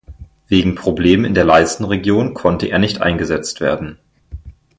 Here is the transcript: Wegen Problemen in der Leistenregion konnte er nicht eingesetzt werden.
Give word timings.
Wegen 0.47 0.73
Problemen 0.73 1.25
in 1.25 1.35
der 1.35 1.43
Leistenregion 1.45 2.33
konnte 2.33 2.65
er 2.65 2.79
nicht 2.79 3.01
eingesetzt 3.01 3.61
werden. 3.61 3.99